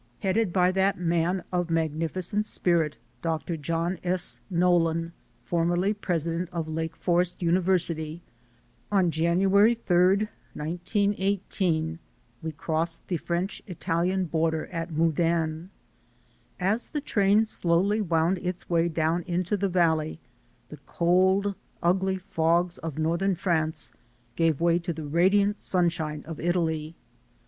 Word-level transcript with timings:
Headed 0.21 0.51
by 0.51 0.71
that 0.71 0.97
man 0.97 1.43
of 1.53 1.69
magnificent 1.69 2.47
spirit, 2.47 2.97
Doctor 3.21 3.55
John 3.55 3.99
S. 4.03 4.41
Nollen, 4.49 5.11
formerly 5.43 5.93
president 5.93 6.49
of 6.51 6.67
Lake 6.67 6.95
Forest 6.95 7.43
University, 7.43 8.23
on 8.91 9.11
January 9.11 9.75
3, 9.75 10.25
1918, 10.55 11.99
we 12.41 12.51
crossed 12.51 13.07
the 13.09 13.17
French 13.17 13.61
Italian 13.67 14.25
border 14.25 14.65
at 14.71 14.89
Modane. 14.89 15.69
As 16.59 16.87
the 16.87 16.99
train 17.01 17.45
slowly 17.45 18.01
wound 18.01 18.39
its 18.39 18.67
way 18.67 18.89
down 18.89 19.21
into 19.27 19.55
the 19.55 19.69
valley, 19.69 20.19
the 20.69 20.77
cold, 20.87 21.53
ugly 21.83 22.17
fogs 22.17 22.79
of 22.79 22.97
northern 22.97 23.35
France 23.35 23.91
gave 24.35 24.59
way 24.59 24.79
to 24.79 24.93
the 24.93 25.05
radiant 25.05 25.59
sunshine 25.59 26.23
of 26.25 26.39
Italy. 26.39 26.95